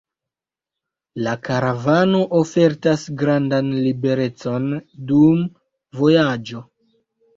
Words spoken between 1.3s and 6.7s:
karavano ofertas grandan liberecon dum vojaĝo.